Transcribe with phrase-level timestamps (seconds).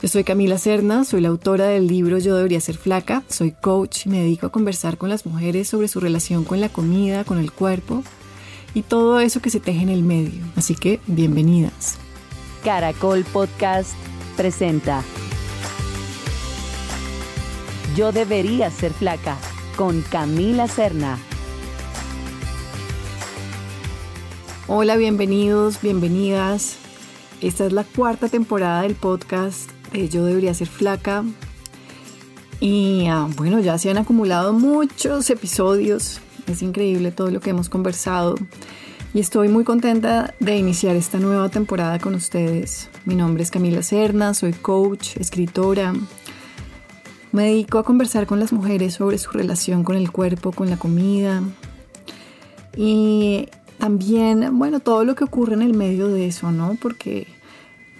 [0.00, 4.06] Yo soy Camila Cerna, soy la autora del libro Yo debería ser flaca, soy coach
[4.06, 7.38] y me dedico a conversar con las mujeres sobre su relación con la comida, con
[7.38, 8.04] el cuerpo
[8.74, 10.40] y todo eso que se teje en el medio.
[10.54, 11.98] Así que bienvenidas.
[12.62, 13.90] Caracol Podcast
[14.36, 15.02] presenta
[17.96, 19.36] Yo debería ser flaca
[19.74, 21.18] con Camila Serna.
[24.68, 26.76] Hola, bienvenidos, bienvenidas.
[27.40, 31.24] Esta es la cuarta temporada del podcast de Yo debería ser flaca.
[32.60, 36.20] Y ah, bueno, ya se han acumulado muchos episodios
[36.52, 38.34] es increíble todo lo que hemos conversado
[39.14, 42.88] y estoy muy contenta de iniciar esta nueva temporada con ustedes.
[43.04, 45.94] Mi nombre es Camila Serna, soy coach, escritora.
[47.32, 50.78] Me dedico a conversar con las mujeres sobre su relación con el cuerpo, con la
[50.78, 51.42] comida
[52.76, 56.76] y también, bueno, todo lo que ocurre en el medio de eso, ¿no?
[56.80, 57.26] Porque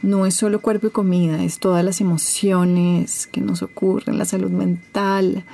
[0.09, 4.51] no es solo cuerpo y comida, es todas las emociones que nos ocurren, la salud
[4.51, 5.45] mental,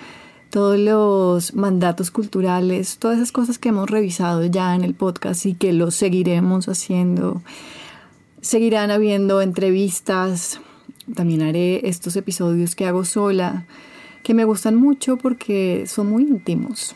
[0.51, 5.55] todos los mandatos culturales, todas esas cosas que hemos revisado ya en el podcast y
[5.55, 7.43] que lo seguiremos haciendo.
[8.41, 10.61] Seguirán habiendo entrevistas,
[11.13, 13.67] también haré estos episodios que hago sola,
[14.23, 16.95] que me gustan mucho porque son muy íntimos.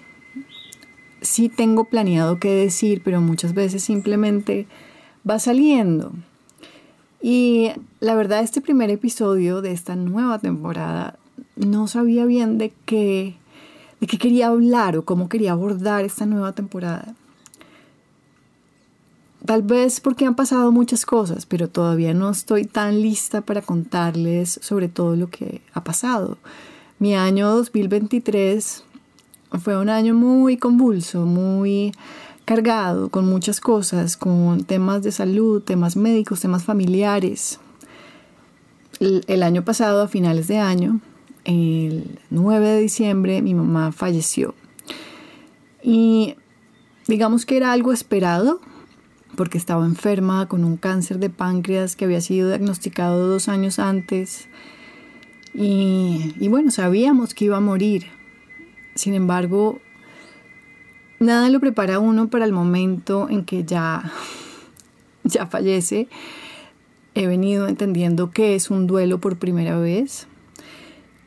[1.21, 4.69] Sí tengo planeado qué decir, pero muchas veces simplemente
[5.29, 6.13] va saliendo.
[7.21, 7.71] Y
[8.01, 11.19] la verdad, este primer episodio de esta nueva temporada
[11.57, 13.37] no sabía bien de qué
[14.01, 17.15] de qué quería hablar o cómo quería abordar esta nueva temporada.
[19.45, 24.61] Tal vez porque han pasado muchas cosas, pero todavía no estoy tan lista para contarles
[24.63, 26.39] sobre todo lo que ha pasado.
[26.99, 28.85] Mi año 2023
[29.63, 31.93] fue un año muy convulso, muy
[32.49, 37.61] cargado, con muchas cosas, con temas de salud, temas médicos, temas familiares.
[39.01, 41.01] El, año pasado, a finales de año,
[41.45, 44.55] el 9 de diciembre mi mamá falleció.
[45.83, 46.37] Y
[47.07, 48.63] digamos que era algo esperado,
[49.37, 54.49] porque estaba enferma con un cáncer de páncreas que había sido diagnosticado dos años antes.
[55.53, 58.07] Y bueno, sabíamos que iba a morir.
[58.95, 59.81] Sin embargo,
[61.21, 64.13] nada lo prepara uno para el momento en que ya,
[65.25, 66.09] ya fallece.
[67.15, 70.27] He venido entendiendo que es un duelo por primera vez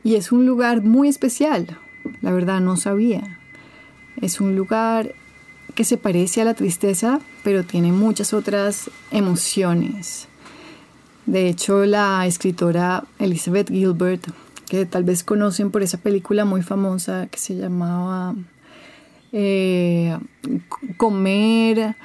[0.04, 1.78] y es un lugar muy especial,
[2.22, 3.38] la verdad no sabía.
[4.20, 5.14] Es un lugar
[5.74, 10.28] que se parece a la tristeza, pero tiene muchas otras emociones.
[11.26, 14.26] De hecho, la escritora Elizabeth Gilbert,
[14.68, 18.34] que tal vez conocen por esa película muy famosa que se llamaba
[19.32, 20.16] eh,
[20.96, 21.96] Comer,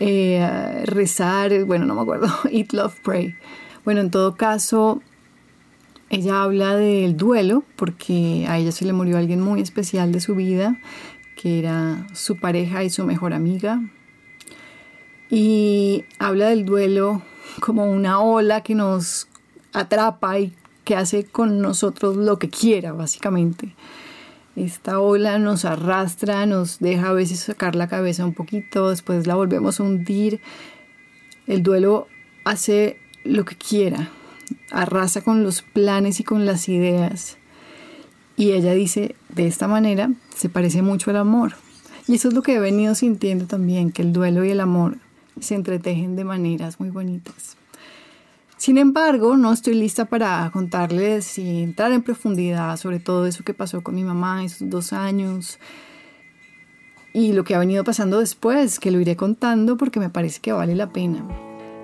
[0.00, 3.34] eh, Rezar, bueno, no me acuerdo, Eat, Love, Pray.
[3.84, 5.02] Bueno, en todo caso,
[6.10, 10.34] ella habla del duelo porque a ella se le murió alguien muy especial de su
[10.34, 10.78] vida,
[11.36, 13.80] que era su pareja y su mejor amiga.
[15.30, 17.22] Y habla del duelo
[17.60, 19.28] como una ola que nos
[19.72, 20.54] atrapa y
[20.84, 23.74] que hace con nosotros lo que quiera, básicamente.
[24.56, 29.34] Esta ola nos arrastra, nos deja a veces sacar la cabeza un poquito, después la
[29.34, 30.40] volvemos a hundir.
[31.46, 32.06] El duelo
[32.44, 34.10] hace lo que quiera,
[34.70, 37.36] arrasa con los planes y con las ideas.
[38.36, 41.54] Y ella dice, de esta manera se parece mucho al amor.
[42.06, 44.98] Y eso es lo que he venido sintiendo también, que el duelo y el amor
[45.40, 47.56] se entretejen de maneras muy bonitas.
[48.56, 53.52] Sin embargo, no estoy lista para contarles y entrar en profundidad sobre todo eso que
[53.52, 55.58] pasó con mi mamá esos dos años
[57.12, 60.52] y lo que ha venido pasando después, que lo iré contando porque me parece que
[60.52, 61.24] vale la pena.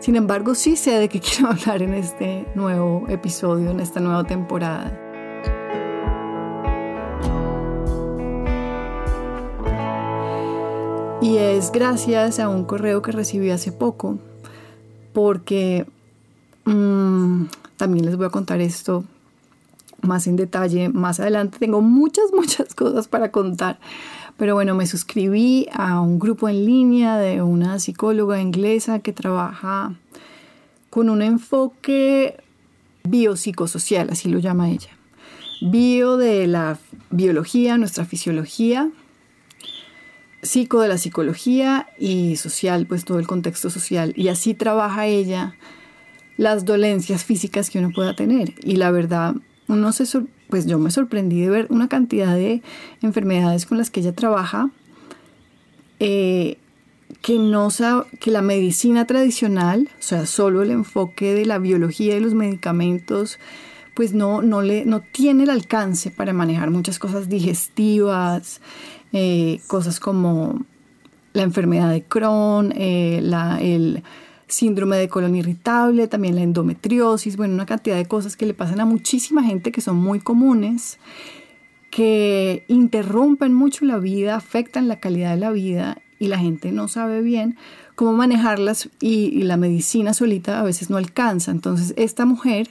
[0.01, 4.25] Sin embargo, sí sé de qué quiero hablar en este nuevo episodio, en esta nueva
[4.25, 5.07] temporada.
[11.23, 14.19] Y es gracias a un correo que recibí hace poco,
[15.13, 15.87] porque
[16.65, 17.45] mm,
[17.77, 19.05] también les voy a contar esto
[20.03, 21.59] más en detalle más adelante.
[21.59, 23.79] Tengo muchas, muchas cosas para contar.
[24.37, 29.95] Pero bueno, me suscribí a un grupo en línea de una psicóloga inglesa que trabaja
[30.89, 32.37] con un enfoque
[33.05, 34.91] biopsicosocial, así lo llama ella.
[35.61, 36.79] Bio de la
[37.11, 38.91] biología, nuestra fisiología,
[40.43, 44.15] psico de la psicología y social, pues todo el contexto social.
[44.17, 45.55] Y así trabaja ella
[46.41, 48.55] las dolencias físicas que uno pueda tener.
[48.63, 49.35] Y la verdad,
[49.69, 50.07] uno se,
[50.49, 52.63] pues yo me sorprendí de ver una cantidad de
[53.03, 54.71] enfermedades con las que ella trabaja
[55.99, 56.57] eh,
[57.21, 57.69] que no
[58.21, 63.39] que la medicina tradicional, o sea, solo el enfoque de la biología y los medicamentos,
[63.95, 68.63] pues no, no, le, no tiene el alcance para manejar muchas cosas digestivas,
[69.13, 70.65] eh, cosas como
[71.35, 74.03] la enfermedad de Crohn, eh, la, el
[74.51, 78.81] síndrome de colon irritable, también la endometriosis, bueno, una cantidad de cosas que le pasan
[78.81, 80.99] a muchísima gente que son muy comunes,
[81.91, 86.89] que interrumpen mucho la vida, afectan la calidad de la vida y la gente no
[86.89, 87.57] sabe bien
[87.95, 91.51] cómo manejarlas y, la medicina solita a veces no alcanza.
[91.51, 92.69] Entonces, esta mujer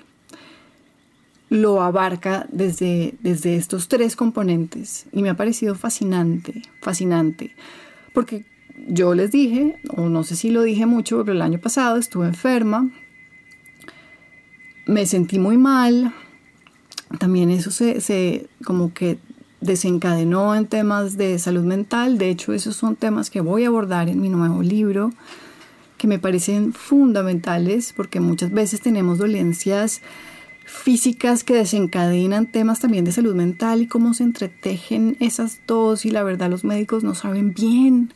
[1.49, 7.55] lo abarca desde, desde estos tres componentes y me ha parecido fascinante, fascinante,
[8.13, 8.45] porque
[8.89, 12.27] yo les dije, o no sé si lo dije mucho, pero el año pasado estuve
[12.27, 12.89] enferma,
[14.87, 16.11] me sentí muy mal,
[17.19, 19.19] también eso se, como que
[19.61, 24.09] desencadenó en temas de salud mental, de hecho esos son temas que voy a abordar
[24.09, 25.11] en mi nuevo libro,
[25.97, 30.01] que me parecen fundamentales porque muchas veces tenemos dolencias
[30.65, 36.11] físicas que desencadenan temas también de salud mental y cómo se entretejen esas dos y
[36.11, 38.13] la verdad los médicos no saben bien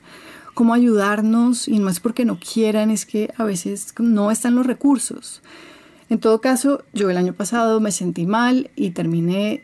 [0.54, 4.66] cómo ayudarnos y no es porque no quieran, es que a veces no están los
[4.66, 5.42] recursos.
[6.10, 9.64] En todo caso, yo el año pasado me sentí mal y terminé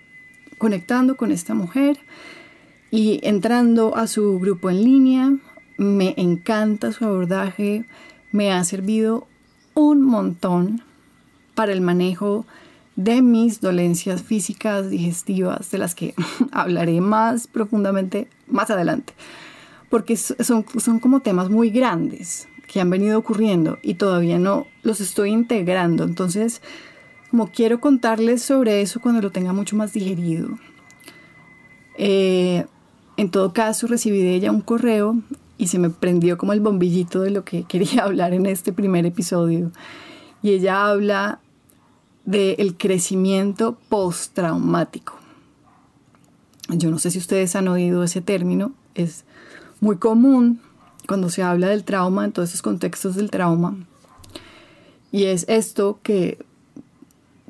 [0.58, 2.00] conectando con esta mujer
[2.92, 5.38] y entrando a su grupo en línea.
[5.78, 7.86] Me encanta su abordaje,
[8.32, 9.28] me ha servido
[9.76, 10.82] un montón
[11.56, 12.46] para el manejo
[12.96, 16.16] de mis dolencias físicas, digestivas, de las que
[16.52, 19.14] hablaré más profundamente más adelante
[19.90, 25.02] porque son, son como temas muy grandes que han venido ocurriendo y todavía no los
[25.02, 26.04] estoy integrando.
[26.04, 26.62] Entonces,
[27.32, 30.58] como quiero contarles sobre eso cuando lo tenga mucho más digerido.
[31.98, 32.66] Eh,
[33.18, 35.20] en todo caso, recibí de ella un correo
[35.58, 39.06] y se me prendió como el bombillito de lo que quería hablar en este primer
[39.06, 39.72] episodio.
[40.42, 41.40] Y ella habla
[42.26, 45.16] del crecimiento postraumático.
[46.70, 49.26] Yo no sé si ustedes han oído ese término, es
[49.80, 50.62] muy común
[51.08, 53.76] cuando se habla del trauma, en todos esos contextos del trauma.
[55.12, 56.38] Y es esto que,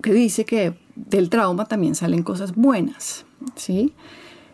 [0.01, 3.93] que dice que del trauma también salen cosas buenas, ¿sí?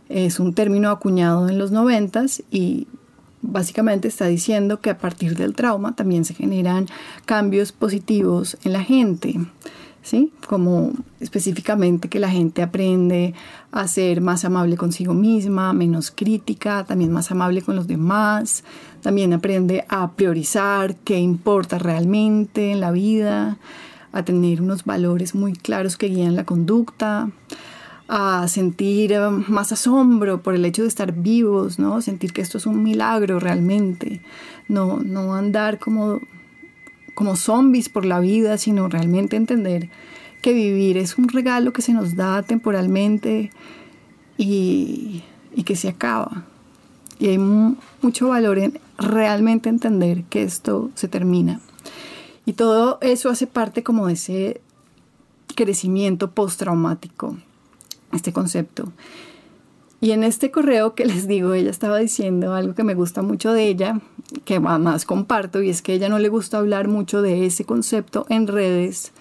[0.09, 2.87] Es un término acuñado en los noventas y
[3.41, 6.87] básicamente está diciendo que a partir del trauma también se generan
[7.25, 9.35] cambios positivos en la gente.
[10.05, 10.31] ¿Sí?
[10.47, 13.33] Como específicamente que la gente aprende
[13.71, 18.63] a ser más amable consigo misma, menos crítica, también más amable con los demás,
[19.01, 23.57] también aprende a priorizar qué importa realmente en la vida,
[24.13, 27.31] a tener unos valores muy claros que guían la conducta,
[28.07, 31.99] a sentir más asombro por el hecho de estar vivos, ¿no?
[32.01, 34.21] Sentir que esto es un milagro realmente,
[34.67, 36.21] no, no andar como
[37.15, 39.89] como zombies por la vida, sino realmente entender
[40.41, 43.49] que vivir es un regalo que se nos da temporalmente
[44.37, 45.23] y,
[45.65, 46.45] que se acaba.
[47.17, 51.61] Y hay mucho valor en realmente entender que esto se termina.
[52.45, 54.61] Y todo eso hace parte como de ese
[55.55, 57.37] crecimiento postraumático,
[58.11, 58.91] este concepto.
[60.05, 63.51] Y en este correo que les digo, ella estaba diciendo algo que me gusta mucho
[63.53, 64.01] de ella,
[64.45, 68.27] que más comparto, y es que ella no le gusta hablar mucho de ese concepto
[68.29, 69.13] en redes,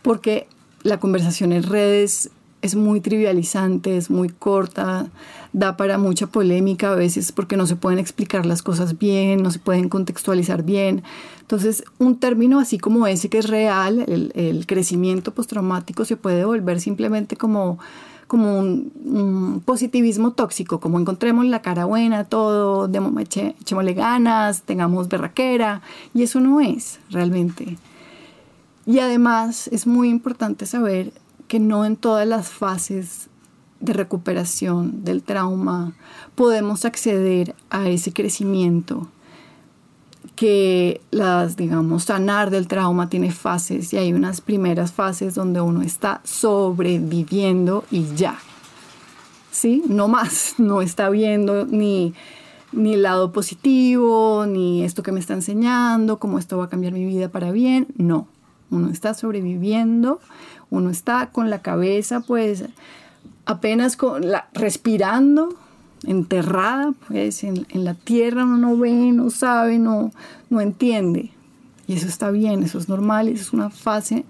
[0.00, 0.48] porque
[0.82, 2.30] la conversación en redes
[2.62, 5.10] es muy trivializante, es muy corta,
[5.52, 9.50] da para mucha polémica a veces porque no se pueden explicar las cosas bien, no
[9.50, 11.02] se pueden contextualizar bien.
[11.42, 16.46] Entonces, un término así como ese que es real, el, el crecimiento postraumático, se puede
[16.46, 17.78] volver simplemente como
[18.26, 25.82] como un, positivismo tóxico, como encontremos la cara buena, todo, echémosle ganas, tengamos berraquera,
[26.14, 27.78] y eso no es realmente.
[28.84, 31.12] Y además es muy importante saber
[31.48, 33.28] que no en todas las fases
[33.80, 35.92] de recuperación del trauma
[36.34, 39.08] podemos acceder a ese crecimiento
[40.36, 45.82] que las, digamos, sanar del trauma tiene fases y hay unas primeras fases donde uno
[45.82, 48.38] está sobreviviendo y ya.
[49.50, 49.82] ¿Sí?
[49.88, 52.12] No más, no está viendo ni,
[52.72, 56.92] ni el lado positivo, ni esto que me está enseñando, cómo esto va a cambiar
[56.92, 57.88] mi vida para bien.
[57.96, 58.28] No,
[58.70, 60.20] uno está sobreviviendo,
[60.68, 62.66] uno está con la cabeza pues
[63.46, 65.54] apenas con la, respirando,
[66.06, 70.12] enterrada pues en, la tierra, no ve, no sabe, no,
[70.48, 71.30] no entiende.
[71.86, 74.24] Y eso está bien, eso es normal, eso es una fase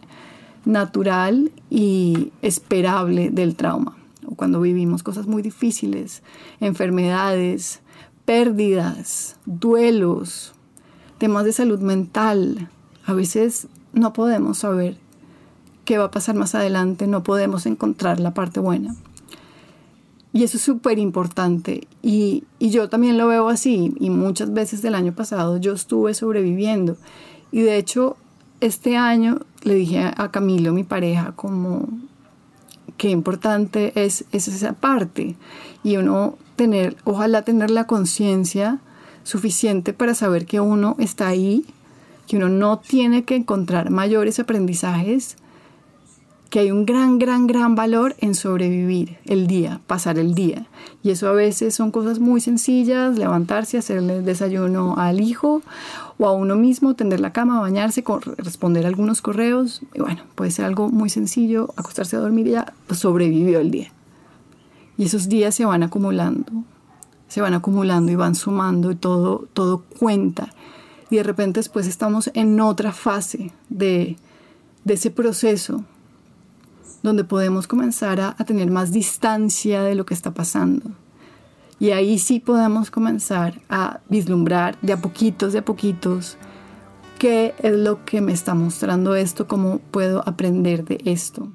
[0.65, 3.97] natural y esperable del trauma.
[4.27, 6.23] O cuando vivimos cosas muy difíciles,
[6.61, 7.81] enfermedades,
[8.25, 10.53] pérdidas, duelos,
[11.19, 12.69] temas de salud mental,
[13.07, 14.99] a veces no podemos saber
[15.85, 18.95] qué va a pasar más adelante, no podemos encontrar la parte buena.
[20.37, 21.89] Y eso es súper importante.
[22.03, 23.95] Y, y, yo también lo veo así.
[23.99, 26.99] Y muchas veces del año pasado yo estuve sobreviviendo.
[27.51, 28.19] Y de hecho,
[28.61, 31.89] este año le dije a Camilo, mi pareja, como
[32.99, 35.37] qué importante es, es esa parte.
[35.83, 38.81] Y uno tener, ojalá tener la conciencia
[39.23, 41.65] suficiente para saber que uno está ahí,
[42.27, 45.39] que uno no tiene que encontrar mayores aprendizajes
[46.51, 50.67] que hay un gran, gran, gran valor en sobrevivir el día, pasar el día.
[51.03, 55.63] Y eso a veces son cosas muy sencillas, levantarse, hacerle desayuno al hijo
[56.19, 58.05] o a uno mismo, tender la cama, bañarse,
[58.39, 59.83] responder algunos correos.
[59.95, 63.93] Y bueno, puede ser algo muy sencillo, acostarse a dormir y ya sobrevivió el día.
[64.97, 66.51] Y esos días se van acumulando,
[67.29, 70.53] se van acumulando y van sumando y todo, todo cuenta.
[71.11, 74.17] Y de repente después estamos en otra fase de,
[74.85, 75.85] de ese proceso
[77.03, 80.91] donde podemos comenzar a, tener más distancia de lo que está pasando.
[81.79, 86.39] Y ahí sí podemos comenzar a vislumbrar de a poquitos, de a poquitos,
[87.19, 91.49] qué es lo que me está mostrando esto, cómo puedo aprender de esto.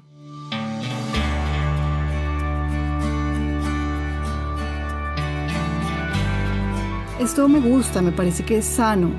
[7.18, 9.10] Esto me gusta, me parece que es sano,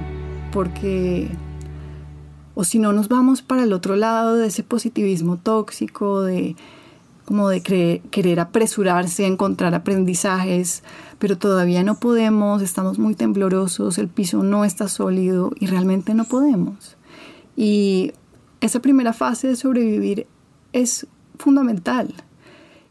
[0.51, 1.30] porque
[2.56, 6.56] o si no nos vamos para el otro lado de ese positivismo tóxico, de
[7.26, 7.62] como de
[8.12, 10.84] querer apresurarse a encontrar aprendizajes,
[11.20, 16.26] pero todavía no podemos, estamos muy temblorosos, el piso no está sólido y realmente no
[16.26, 16.98] podemos.
[17.56, 18.12] Y
[18.60, 20.28] esa primera fase de sobrevivir
[20.74, 21.08] es
[21.38, 22.14] fundamental.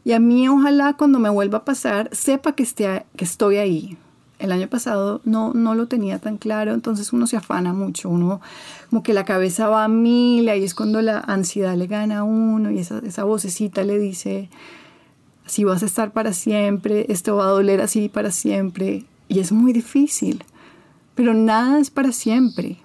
[0.03, 3.97] Y a mí ojalá cuando me vuelva a pasar sepa que, estoy ahí,
[4.43, 8.41] el año pasado no, no lo tenía tan claro, entonces uno se afana mucho, uno
[8.89, 12.23] como que la cabeza va a mil, ahí es cuando la ansiedad le gana a
[12.23, 14.49] uno y esa, esa vocecita le dice,
[15.45, 19.53] así vas a estar para siempre, esto va a doler así para siempre, y es
[19.53, 20.43] muy difícil,
[21.15, 22.77] pero nada es para siempre,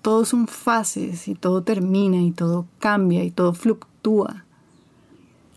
[0.00, 4.44] todo son fases y todo termina y todo cambia y todo fluctúa.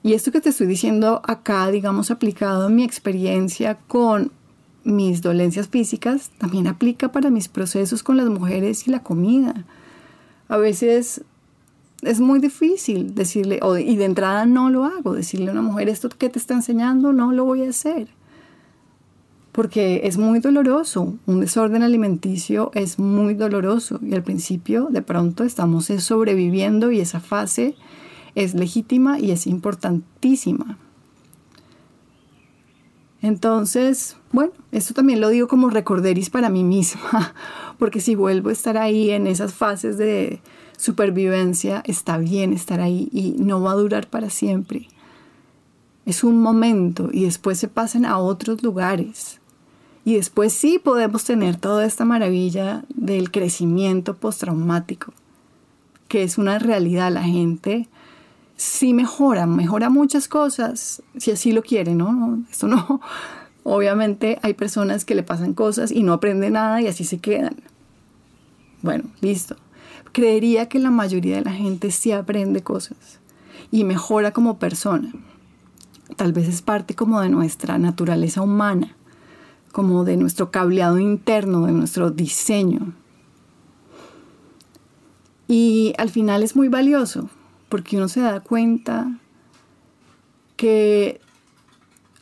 [0.04, 4.32] Y esto que te estoy diciendo acá, digamos, aplicado en mi experiencia con
[4.90, 9.66] mis dolencias físicas también aplica para mis procesos con las mujeres y la comida.
[10.48, 11.24] A veces
[12.02, 16.10] es muy difícil decirle, y de entrada no lo hago, decirle a una mujer esto
[16.10, 18.08] que te está enseñando no lo voy a hacer.
[19.52, 25.44] Porque es muy doloroso, un desorden alimenticio es muy doloroso y al principio de pronto
[25.44, 27.76] estamos sobreviviendo y esa fase
[28.36, 30.78] es legítima y es importantísima.
[33.22, 37.34] Entonces, bueno, esto también lo digo como recorderis para mí misma,
[37.78, 40.42] porque si vuelvo a estar ahí en esas fases de
[40.78, 44.88] supervivencia, está bien estar ahí y no va a durar para siempre.
[46.06, 49.40] Es un momento y después se pasan a otros lugares.
[50.06, 55.14] Y después sí podemos tener toda esta maravilla del crecimiento postraumático,
[56.08, 57.12] que es una realidad.
[57.12, 57.90] La gente
[58.60, 62.44] sí mejora, mejora muchas cosas, si así lo quiere, ¿no?
[62.52, 63.00] Esto no,
[63.64, 67.56] obviamente hay personas que le pasan cosas y no aprenden nada y así se quedan.
[68.82, 69.56] Bueno, listo.
[70.12, 73.22] Creería que la mayoría de la gente sí aprende cosas
[73.72, 75.14] y mejora como persona.
[76.18, 78.94] tal vez es parte como de nuestra naturaleza humana,
[79.72, 82.94] como de nuestro cableado interno, de nuestro diseño.
[85.48, 87.30] Y al final es muy valioso
[87.70, 89.12] porque uno se da cuenta
[90.58, 91.22] que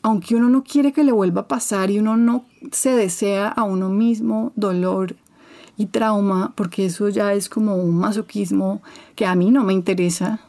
[0.04, 3.64] aunque uno no quiere que le vuelva a pasar y uno no se desea a
[3.64, 5.16] uno mismo dolor
[5.76, 8.82] y trauma, porque eso ya es como un masoquismo
[9.16, 10.40] que a mí no me interesa,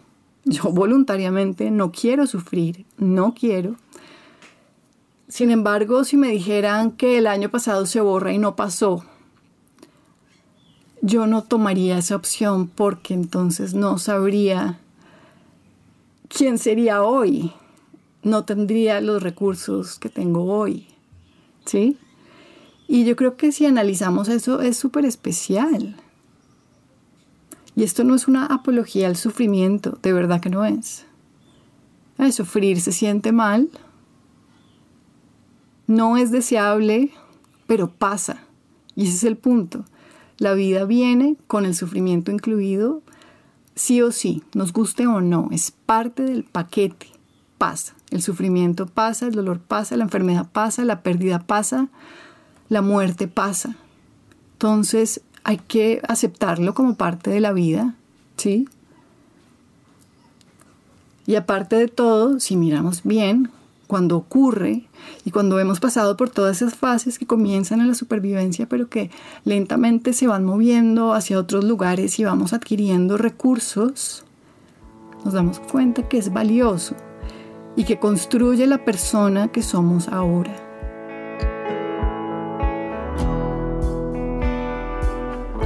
[0.45, 3.77] yo voluntariamente no quiero sufrir, no quiero.
[5.29, 9.05] Sin embargo, si me dijeran que el año pasado se borra y no pasó,
[11.03, 14.79] yo no tomaría esa opción porque entonces no sabría
[16.29, 17.53] quién sería hoy.
[18.23, 20.87] No tendría los recursos que tengo hoy.
[21.65, 21.97] ¿Sí?
[22.87, 25.97] Y yo creo que si analizamos eso es súper especial.
[27.77, 31.05] Y esto no es una apología al sufrimiento, de verdad que no es.
[32.17, 33.69] El sufrir se siente mal,
[35.87, 37.13] no es deseable,
[37.67, 38.43] pero pasa.
[38.97, 39.85] Y ese es el punto.
[40.39, 43.03] La vida viene con el sufrimiento incluido,
[43.79, 47.07] sí o sí, nos guste o no, es parte del paquete.
[47.57, 47.95] Pasa.
[48.11, 51.89] El sufrimiento pasa, el dolor pasa, la enfermedad pasa, la pérdida pasa,
[52.69, 53.77] la muerte pasa.
[54.53, 57.95] Entonces, hay que aceptarlo como parte de la vida,
[58.37, 58.69] ¿sí?
[61.27, 63.51] Y aparte de todo, si miramos bien,
[63.89, 64.85] cuando ocurre
[65.25, 69.11] y cuando hemos pasado por todas esas fases que comienzan en la supervivencia, pero que
[69.45, 74.25] lentamente se van moviendo hacia otros lugares y vamos adquiriendo recursos,
[75.25, 76.95] nos damos cuenta que es valioso
[77.75, 80.55] y que construye la persona que somos ahora.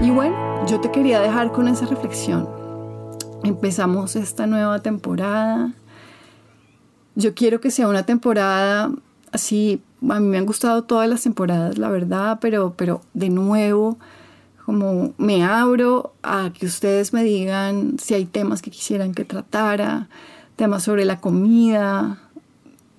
[0.01, 2.49] Y bueno, yo te quería dejar con esa reflexión.
[3.43, 5.73] Empezamos esta nueva temporada.
[7.15, 8.91] Yo quiero que sea una temporada
[9.33, 13.99] así, a mí me han gustado todas las temporadas, la verdad, pero, pero de nuevo,
[14.65, 20.09] como me abro a que ustedes me digan si hay temas que quisieran que tratara,
[20.57, 22.19] temas sobre la comida,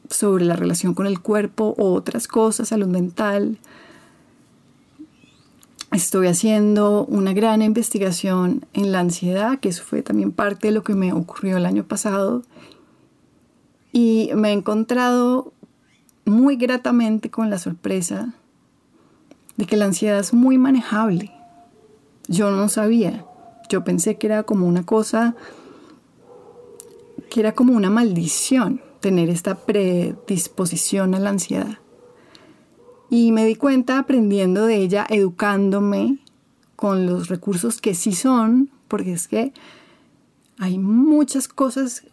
[0.10, 3.58] sobre la relación con el cuerpo o otras cosas, salud mental.
[5.92, 10.84] Estoy haciendo una gran investigación en la ansiedad, que eso fue también parte de lo
[10.84, 12.42] que me ocurrió el año pasado.
[13.94, 15.54] Y me he encontrado
[16.26, 18.34] muy gratamente con la sorpresa
[19.56, 21.32] de que la ansiedad es muy manejable.
[22.28, 23.26] Yo no sabía.
[23.70, 25.36] Yo pensé que era como una cosa,
[27.30, 31.78] que era como una maldición tener esta predisposición a la ansiedad.
[33.10, 36.18] Y me di cuenta aprendiendo de ella, educándome
[36.76, 39.54] con los recursos que sí son, porque es que
[40.58, 42.04] hay muchas cosas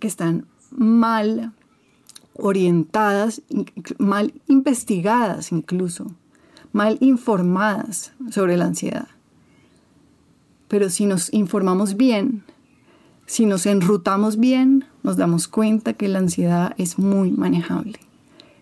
[0.00, 1.52] que están mal
[2.34, 3.42] orientadas,
[3.98, 6.12] mal investigadas incluso,
[6.72, 9.08] mal informadas sobre la ansiedad.
[10.68, 12.42] Pero si nos informamos bien,
[13.26, 17.98] si nos enrutamos bien, nos damos cuenta que la ansiedad es muy manejable.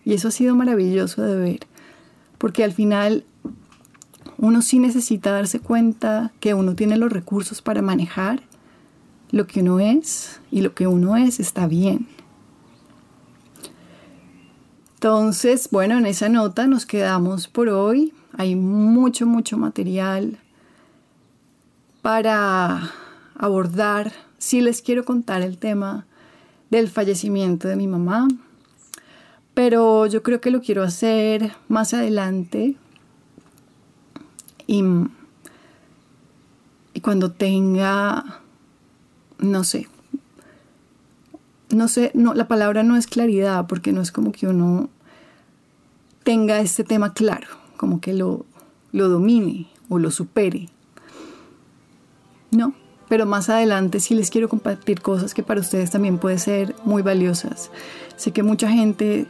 [0.05, 1.59] Y eso ha sido maravilloso de ver
[2.43, 3.23] porque al final
[4.37, 8.43] uno sí necesita darse cuenta que uno tiene los recursos para manejar
[9.33, 12.07] lo que uno es y lo que uno es está bien.
[14.93, 18.13] Entonces, bueno, en esa nota nos quedamos por hoy.
[18.37, 20.37] Hay mucho, mucho material
[22.03, 22.91] para
[23.35, 24.13] abordar.
[24.37, 26.05] Sí les quiero contar el tema
[26.69, 28.27] del fallecimiento de mi mamá,
[29.55, 32.75] pero yo creo que lo quiero hacer más adelante
[34.67, 34.83] y,
[36.93, 38.42] y cuando tenga,
[39.43, 39.87] no sé,
[41.69, 44.89] no sé, no, la palabra no es claridad porque no es como que uno
[46.23, 48.45] tenga este tema claro, como que lo,
[48.91, 50.69] lo domine o lo supere.
[52.51, 52.73] No,
[53.09, 57.01] pero más adelante sí les quiero compartir cosas que para ustedes también pueden ser muy
[57.01, 57.69] valiosas.
[58.15, 59.25] Sé que mucha gente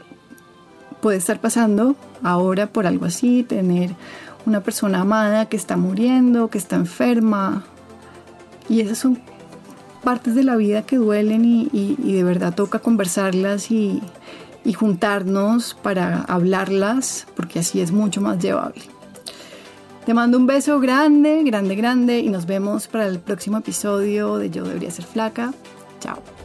[1.02, 3.96] puede estar pasando ahora por algo así, tener
[4.46, 7.64] una persona amada que está muriendo, que está enferma.
[8.70, 9.20] Y esas son
[10.04, 14.02] partes de la vida que duelen y, de verdad toca conversarlas y,
[14.76, 18.82] juntarnos para hablarlas, porque así es mucho más llevable.
[20.06, 24.50] Te mando un beso grande, grande, grande y nos vemos para el próximo episodio de
[24.50, 25.54] Yo debería ser flaca.
[26.00, 26.43] Chao.